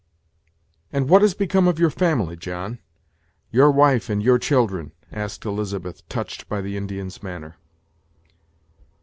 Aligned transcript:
"And 0.91 1.09
what 1.09 1.21
has 1.21 1.35
become 1.35 1.67
of 1.67 1.77
your 1.77 1.91
family, 1.91 2.35
John 2.35 2.79
your 3.51 3.69
wife 3.69 4.09
and 4.09 4.23
your 4.23 4.39
children?" 4.39 4.93
asked 5.11 5.45
Elizabeth, 5.45 6.01
touched 6.09 6.49
by 6.49 6.59
the 6.59 6.75
Indian's 6.75 7.21
manner. 7.21 7.57